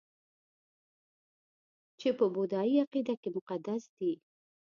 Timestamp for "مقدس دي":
3.37-4.13